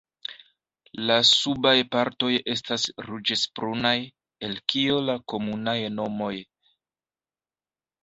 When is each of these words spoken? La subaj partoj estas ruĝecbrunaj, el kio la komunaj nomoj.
La 1.09 1.17
subaj 1.31 1.73
partoj 1.97 2.31
estas 2.55 2.87
ruĝecbrunaj, 3.09 3.95
el 4.49 4.59
kio 4.75 4.99
la 5.13 5.21
komunaj 5.37 5.81
nomoj. 6.03 6.35